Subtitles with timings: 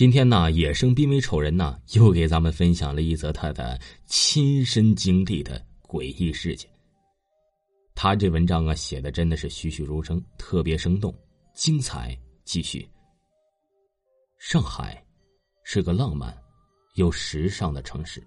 [0.00, 6.70] 今天呢，野生濒危丑人呢又给咱们分享了一则他的亲身经历的诡异事件。
[7.94, 11.14] 他这文章啊写的真的是栩栩如生，特别生动、
[11.54, 12.18] 精彩。
[12.46, 12.88] 继续，
[14.38, 15.04] 上海
[15.64, 16.34] 是个浪漫
[16.94, 18.26] 又时尚的城市，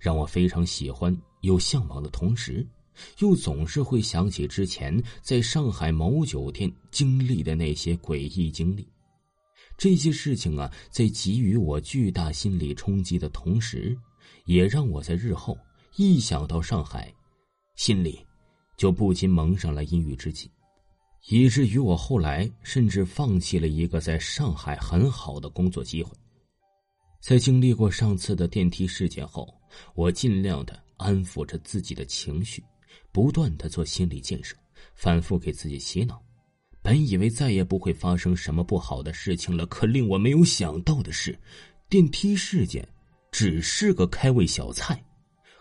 [0.00, 2.66] 让我非常喜欢又向往的同时，
[3.20, 8.84] 又总是会想起之前在上海某酒店经历的那些诡异经历。
[9.76, 13.96] 这些事情啊，在给予我巨大心理冲击的同时，
[14.46, 15.56] 也让我在日后
[15.96, 17.12] 一想到上海，
[17.74, 18.18] 心里
[18.76, 20.50] 就不禁蒙上了阴郁之气，
[21.28, 26.16] 以至于我后来甚至放弃了一个在上海很好的工作机会。
[27.20, 29.52] 在经历过上次的电梯事件后，
[29.94, 32.64] 我尽量的安抚着自己的情绪，
[33.12, 34.56] 不断的做心理建设，
[34.94, 36.22] 反复给自己洗脑。
[36.86, 41.36] 本以为再也不会发生什么不好的事情了，可令我没有想到的是，
[41.88, 42.88] 电梯事件
[43.32, 45.04] 只是个开胃小菜，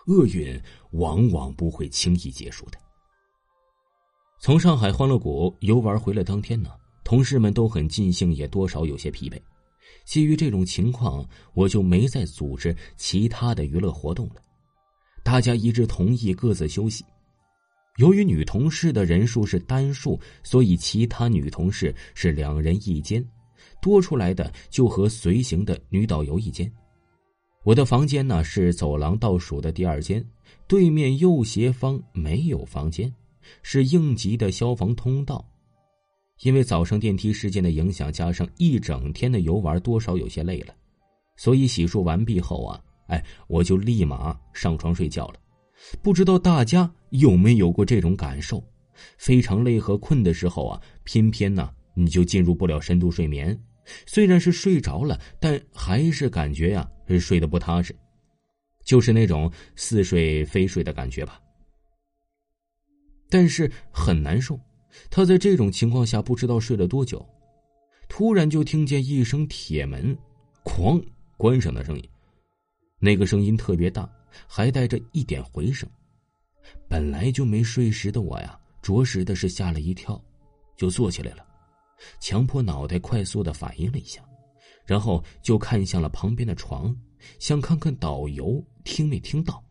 [0.06, 2.78] 厄运往往不会轻易结束的。
[4.40, 6.70] 从上海欢乐谷游玩回来当天呢，
[7.04, 9.42] 同事们都很尽兴，也多少有些疲惫。
[10.06, 14.36] 基于这种情况，我就没再组织其他的娱乐活动了，
[15.24, 17.04] 大家一致同意各自休息。
[17.98, 23.26] 由于女同事的人数是单数，所以其他女同事是两人一间，
[23.82, 26.70] 多出来的就和随行的女导游一间。
[27.64, 30.24] 我的房间呢是走廊倒数的第二间，
[30.68, 33.12] 对面右斜方没有房间，
[33.64, 35.44] 是应急的消防通道。
[36.42, 40.76] 因为早上电梯事件的影响，加上一整天的游玩，多少有些累了，
[41.38, 45.36] 所以洗漱完毕后啊，哎，我就立马上床睡觉了。
[46.02, 48.64] 不知道大家有没有过这种感受？
[49.18, 53.58] 非常累和困的时候啊，偏偏呢你就进入不了深度睡眠。
[54.06, 57.96] 虽然是睡着了，但还是感觉呀是睡得不踏实，
[58.84, 61.40] 就是那种似睡非睡的感觉吧。
[63.30, 64.60] 但是很难受。
[65.12, 67.24] 他在这种情况下不知道睡了多久，
[68.08, 70.18] 突然就听见一声铁门
[70.64, 71.04] “哐”
[71.36, 72.10] 关上的声音，
[73.00, 74.10] 那个声音特别大。
[74.48, 75.90] 还带着一点回声，
[76.88, 80.22] 本来就没睡实的我呀，着实的是吓了一跳，
[80.76, 81.46] 就坐起来了，
[82.20, 84.24] 强迫脑袋快速的反应了一下，
[84.86, 86.96] 然后就看向了旁边的床，
[87.40, 89.64] 想看看导游听没听到。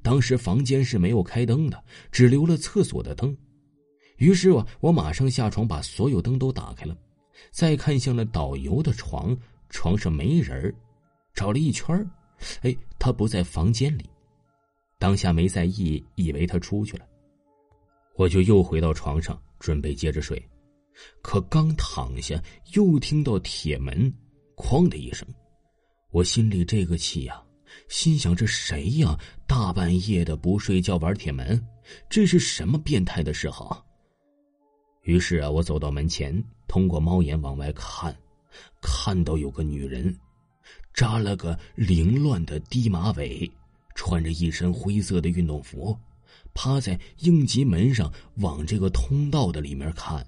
[0.00, 3.36] 当时房间是没有开灯的，只留了厕所的灯。
[4.16, 6.96] 于是我我马上下床把所有灯都打开了，
[7.50, 9.36] 再看向了导游的床，
[9.68, 10.74] 床上没人儿
[11.34, 12.08] 找了一圈儿
[12.62, 14.08] 哎，他不在房间里，
[14.98, 17.06] 当下没在意，以为他出去了。
[18.16, 20.42] 我就又回到床上，准备接着睡。
[21.22, 22.42] 可刚躺下，
[22.74, 24.12] 又听到铁门
[24.56, 25.26] “哐”的一声，
[26.10, 27.40] 我心里这个气呀，
[27.88, 29.16] 心想：这谁呀？
[29.46, 31.64] 大半夜的不睡觉玩铁门，
[32.08, 33.86] 这是什么变态的嗜好？
[35.02, 38.14] 于是啊，我走到门前，通过猫眼往外看，
[38.82, 40.14] 看到有个女人。
[40.98, 43.48] 扎了个凌乱的低马尾，
[43.94, 45.96] 穿着一身灰色的运动服，
[46.54, 50.26] 趴在应急门上往这个通道的里面看。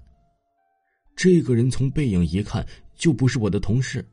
[1.13, 2.65] 这个人从背影一看
[2.95, 4.05] 就不是我的同事。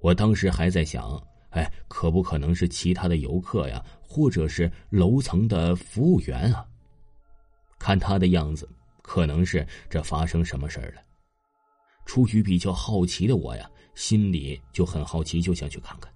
[0.00, 1.20] 我当时还在想，
[1.50, 6.64] 哎，可不可能是其他的游客呀，或者是楼层的服务员啊？
[7.80, 8.68] 看他的样子，
[9.02, 11.02] 可能是这发生什么事儿了。
[12.06, 13.68] 出于比较好奇的我呀。
[13.94, 16.12] 心里就很好奇，就想去看看，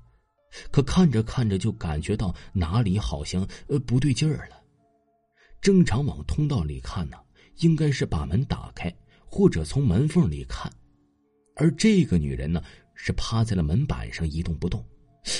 [0.70, 4.56] 可看着看着就感觉到哪里好像呃不对劲儿了。
[5.60, 7.16] 正常往通道里看呢，
[7.58, 8.94] 应该是把门打开
[9.26, 10.72] 或者从门缝里看，
[11.56, 12.62] 而这个女人呢
[12.94, 14.84] 是趴在了门板上一动不动。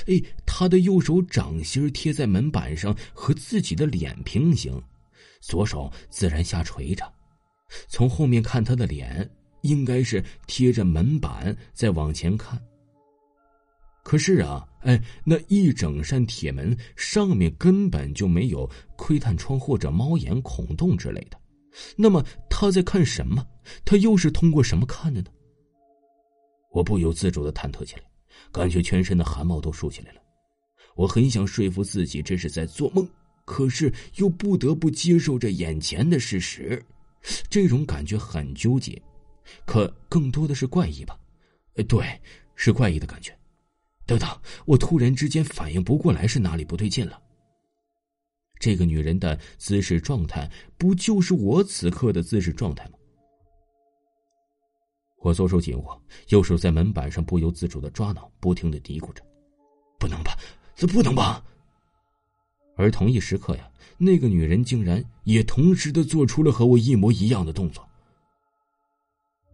[0.06, 4.82] 哎，她的右手掌心贴在门板上和自己的脸平行，
[5.41, 7.10] 左手自然下垂着。
[7.88, 9.28] 从后面看她的脸。
[9.63, 12.61] 应该是贴着门板在往前看。
[14.03, 21.38] 可是啊，哎，那一整扇铁门上面根本就没有窥探窗或者猫眼孔洞之类的。
[21.94, 23.47] 那么他在看什么？
[23.85, 25.29] 他又是通过什么看的呢？
[26.73, 28.03] 我不由自主的忐忑起来，
[28.50, 30.21] 感觉全身的汗毛都竖起来了。
[30.97, 33.06] 我很想说服自己这是在做梦，
[33.44, 36.82] 可是又不得不接受这眼前的事实，
[37.50, 39.00] 这种感觉很纠结。
[39.65, 41.19] 可更多的是怪异吧，
[41.87, 42.21] 对，
[42.55, 43.37] 是怪异的感觉。
[44.06, 44.29] 等等，
[44.65, 47.21] 我突然之间反应不过来是哪里不对劲了。
[48.59, 52.93] 这个女人的姿势状态，不就是我此刻的姿势状态吗？
[55.21, 59.23] 我左手紧握，右手在门板上不由自主的抓挠，不停的嘀咕着
[59.99, 60.37] ：“不能吧，
[60.75, 61.44] 这不能吧！”
[62.77, 67.88] 而同一时刻呀，那个女人竟然也同时的做出了和我一模一样的动作。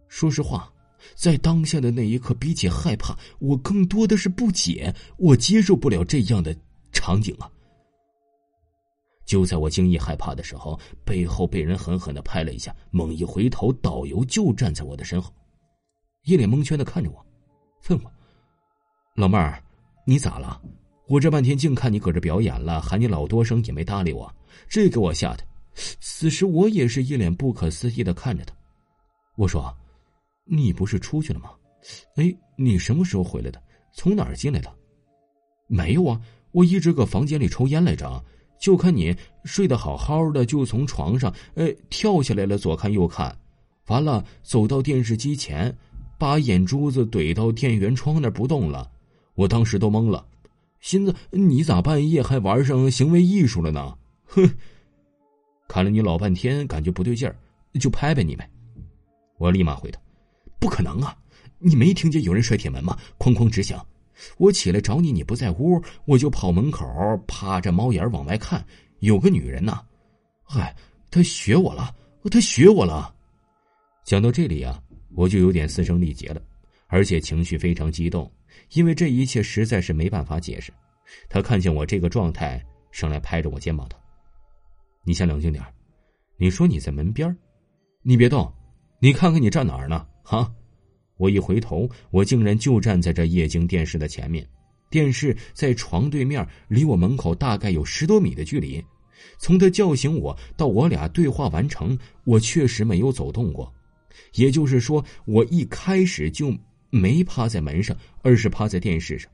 [0.07, 0.71] 说实话，
[1.15, 6.55] 在当下的那一刻，比起害怕，我更多的是不解，我接受不了这样的
[6.91, 7.49] 场景啊！
[9.25, 15.33] 就在我惊异害怕的时候，背后被人狠狠的拍了一下，猛一回头，导游就站在我的身后。
[16.23, 17.25] 一脸蒙圈的看着我，
[17.89, 18.11] 问我
[19.15, 19.61] ：“老妹儿，
[20.05, 20.61] 你咋了？
[21.07, 24.31] 我这半天净看你搁这表演了，喊你老多声也没搭理我，
[24.67, 25.43] 这给我吓的。”
[25.99, 28.55] 此时我也是一脸不可思议的看着他。
[29.35, 29.75] 我说
[30.45, 31.51] ：“你不是出去了吗？
[32.15, 33.61] 哎，你什么时候回来的？
[33.91, 34.73] 从哪儿进来的
[35.67, 36.21] ？”“没有啊，
[36.51, 38.23] 我一直搁房间里抽烟来着，
[38.59, 43.37] 就看你睡得好好的，就从床上哎跳下来了，左看右看，
[43.87, 45.75] 完了走到电视机前。”
[46.17, 48.89] 把眼珠子怼到电源窗那不动了，
[49.33, 50.25] 我当时都懵了，
[50.79, 53.97] 心思你咋半夜还玩上行为艺术了呢？
[54.23, 54.49] 哼！
[55.67, 57.35] 看了你老半天，感觉不对劲儿，
[57.81, 58.49] 就拍拍你呗。
[59.37, 59.99] 我立马回答
[60.59, 61.15] ：“不可能啊！
[61.59, 62.97] 你没听见有人摔铁门吗？
[63.17, 63.85] 哐哐直响。
[64.37, 66.85] 我起来找你，你不在屋，我就跑门口，
[67.27, 68.65] 趴着猫眼往外看，
[68.99, 69.81] 有个女人呐。
[70.43, 70.75] 嗨，
[71.11, 71.95] 她学我了，
[72.31, 73.13] 她学我了。
[74.03, 74.81] 讲到这里啊。”
[75.15, 76.41] 我就有点嘶声力竭了，
[76.87, 78.29] 而且情绪非常激动，
[78.73, 80.73] 因为这一切实在是没办法解释。
[81.29, 82.61] 他看见我这个状态，
[82.91, 83.97] 上来拍着我肩膀道
[85.07, 85.63] ：“你先冷静点
[86.35, 87.33] 你说你在门边
[88.01, 88.53] 你别动，
[88.99, 90.05] 你看看你站哪儿呢？
[90.25, 90.51] 哈！”
[91.15, 94.45] 我一回头，我竟然就站在这液晶电视的前面，
[94.89, 98.83] 电视在床对面，离我门口大概有十多米的距离。
[99.37, 103.73] 从他叫醒我到我俩对话完成，我确实没有走动过。
[104.33, 106.53] 也就是说，我一开始就
[106.89, 109.31] 没趴在门上，而是趴在电视上。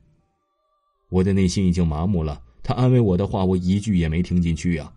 [1.10, 4.94] 我的内心已经麻木了，他安慰我的话，我一句也没听进去啊！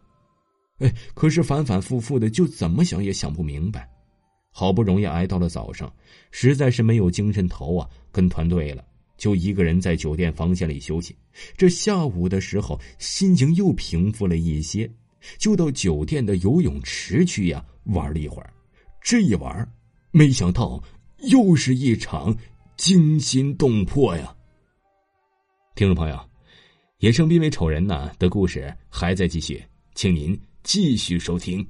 [0.79, 3.89] 哎，可是反反复复的，就怎么想也想不明白。
[4.57, 5.93] 好不容易挨到了早上，
[6.31, 8.85] 实在是没有精神头啊，跟团队了，
[9.19, 11.17] 就一个人在酒店房间里休息。
[11.57, 14.89] 这下午的时候，心情又平复了一些，
[15.39, 18.53] 就到酒店的游泳池去呀玩了一会儿。
[19.03, 19.69] 这一玩，
[20.13, 20.81] 没想到
[21.19, 22.33] 又是一场
[22.77, 24.33] 惊心动魄呀！
[25.75, 26.31] 听众朋友，
[27.01, 29.61] 野生濒危丑人呢的故事还在继续，
[29.97, 31.67] 请您继续收听。